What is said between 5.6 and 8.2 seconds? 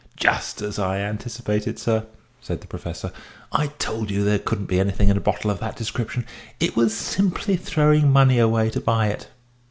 description; it was simply throwing